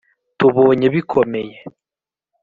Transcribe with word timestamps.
Tubonye 0.37 0.87
bikomeye 0.95 1.55